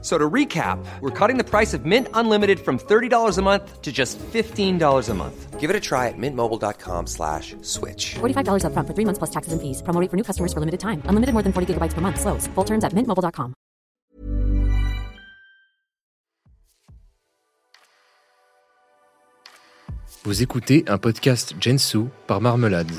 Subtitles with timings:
[0.00, 3.90] So to recap, we're cutting the price of Mint Unlimited from $30 a month to
[3.90, 5.58] just $15 a month.
[5.58, 8.14] Give it a try at mintmobile.com slash switch.
[8.20, 9.82] $45 upfront for three months plus taxes and fees.
[9.82, 11.02] Promo rate for new customers for limited time.
[11.06, 12.20] Unlimited more than 40 gigabytes per month.
[12.20, 12.46] Slows.
[12.54, 13.54] Full terms at mintmobile.com.
[20.24, 22.92] Vous écoutez un podcast Gensu par Marmelade.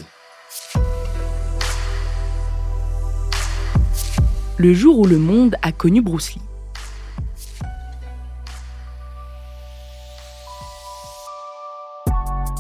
[4.57, 6.41] Le jour où le monde a connu Bruce Lee.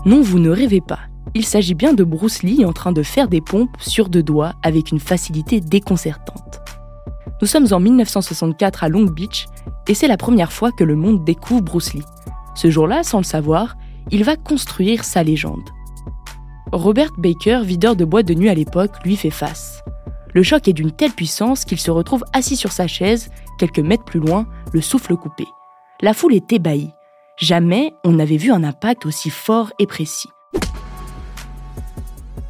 [0.05, 0.99] Non, vous ne rêvez pas.
[1.35, 4.53] Il s'agit bien de Bruce Lee en train de faire des pompes sur deux doigts
[4.63, 6.61] avec une facilité déconcertante.
[7.41, 9.45] Nous sommes en 1964 à Long Beach
[9.87, 12.03] et c'est la première fois que le monde découvre Bruce Lee.
[12.55, 13.75] Ce jour-là, sans le savoir,
[14.11, 15.69] il va construire sa légende.
[16.71, 19.81] Robert Baker, videur de boîte de nuit à l'époque, lui fait face.
[20.33, 24.03] Le choc est d'une telle puissance qu'il se retrouve assis sur sa chaise, quelques mètres
[24.03, 25.45] plus loin, le souffle coupé.
[26.01, 26.91] La foule est ébahie.
[27.39, 30.27] Jamais on n'avait vu un impact aussi fort et précis.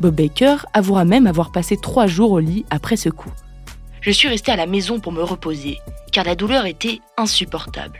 [0.01, 3.29] Bob Baker avouera même avoir passé trois jours au lit après ce coup.
[4.01, 5.77] Je suis resté à la maison pour me reposer,
[6.11, 7.99] car la douleur était insupportable.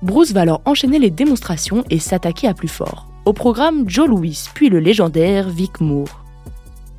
[0.00, 3.06] Bruce va alors enchaîner les démonstrations et s'attaquer à plus fort.
[3.26, 6.24] Au programme, Joe Louis, puis le légendaire Vic Moore.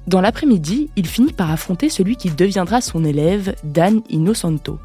[0.05, 4.77] Dans l'après-midi, il finit par affronter celui qui deviendra son élève, Dan Innocento.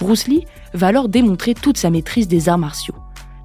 [0.00, 2.94] Bruce Lee va alors démontrer toute sa maîtrise des arts martiaux.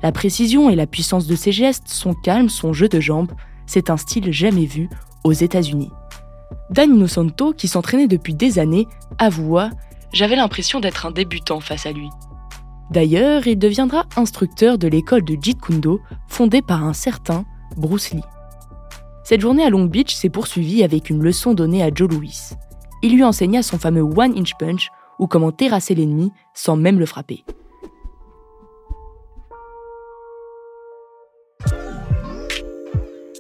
[0.04, 3.32] La précision et la puissance de ses gestes, son calme, son jeu de jambes,
[3.66, 4.90] c'est un style jamais vu
[5.24, 5.92] aux États-Unis.
[6.70, 8.86] Dan Innocento, qui s'entraînait depuis des années,
[9.18, 9.70] avoua
[10.12, 12.10] J'avais l'impression d'être un débutant face à lui.
[12.92, 17.46] D'ailleurs, il deviendra instructeur de l'école de Jeet Kune Do, fondée par un certain
[17.78, 18.22] Bruce Lee.
[19.24, 22.50] Cette journée à Long Beach s'est poursuivie avec une leçon donnée à Joe Louis.
[23.04, 27.06] Il lui enseigna son fameux One Inch Punch, ou comment terrasser l'ennemi sans même le
[27.06, 27.46] frapper.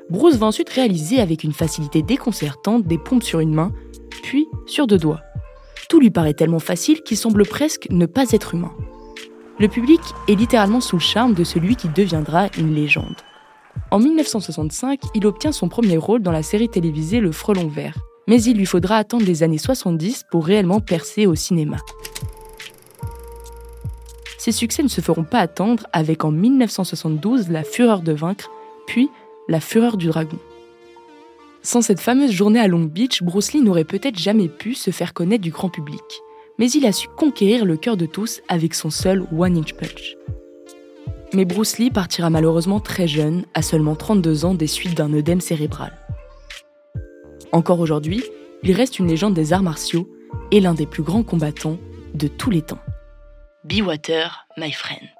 [0.10, 3.72] Bruce va ensuite réaliser avec une facilité déconcertante des pompes sur une main,
[4.22, 5.22] puis sur deux doigts.
[5.90, 8.72] Tout lui paraît tellement facile qu'il semble presque ne pas être humain.
[9.60, 13.16] Le public est littéralement sous le charme de celui qui deviendra une légende.
[13.92, 17.98] En 1965, il obtient son premier rôle dans la série télévisée Le Frelon Vert,
[18.28, 21.78] mais il lui faudra attendre les années 70 pour réellement percer au cinéma.
[24.38, 28.50] Ses succès ne se feront pas attendre avec en 1972 La Fureur de vaincre,
[28.88, 29.10] puis
[29.50, 30.40] La Fureur du Dragon.
[31.62, 35.14] Sans cette fameuse journée à Long Beach, Bruce Lee n'aurait peut-être jamais pu se faire
[35.14, 36.02] connaître du grand public,
[36.58, 40.16] mais il a su conquérir le cœur de tous avec son seul One Inch Punch.
[41.34, 45.42] Mais Bruce Lee partira malheureusement très jeune, à seulement 32 ans des suites d'un œdème
[45.42, 45.92] cérébral.
[47.52, 48.24] Encore aujourd'hui,
[48.64, 50.10] il reste une légende des arts martiaux
[50.52, 51.80] et l'un des plus grands combattants
[52.14, 52.80] de tous les temps.
[53.66, 55.13] Be water, my friend.